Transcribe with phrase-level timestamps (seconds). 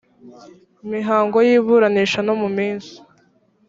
[0.91, 2.93] mihango y iburanisha no mu minsi